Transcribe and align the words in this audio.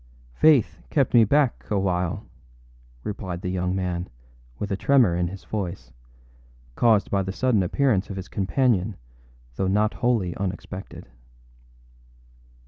â 0.41 0.41
âFaith 0.41 0.79
kept 0.89 1.13
me 1.13 1.23
back 1.23 1.63
a 1.69 1.77
while,â 1.77 2.25
replied 3.03 3.41
the 3.43 3.51
young 3.51 3.75
man, 3.75 4.09
with 4.57 4.71
a 4.71 4.75
tremor 4.75 5.15
in 5.15 5.27
his 5.27 5.43
voice, 5.43 5.91
caused 6.73 7.11
by 7.11 7.21
the 7.21 7.31
sudden 7.31 7.61
appearance 7.61 8.09
of 8.09 8.15
his 8.15 8.27
companion, 8.27 8.95
though 9.57 9.67
not 9.67 9.93
wholly 9.93 10.35
unexpected. 10.37 11.07